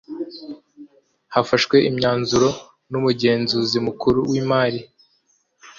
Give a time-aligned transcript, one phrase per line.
[1.33, 2.49] hafashwe imyanzuro
[2.91, 4.79] n’umugenzuzi mukuru w’imari